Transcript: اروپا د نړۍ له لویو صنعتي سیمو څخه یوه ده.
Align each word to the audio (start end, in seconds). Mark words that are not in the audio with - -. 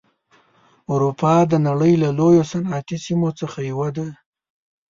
اروپا 0.91 1.33
د 1.51 1.53
نړۍ 1.67 1.93
له 2.03 2.09
لویو 2.19 2.49
صنعتي 2.51 2.97
سیمو 3.05 3.29
څخه 3.39 3.59
یوه 3.71 3.87
ده. 3.97 4.07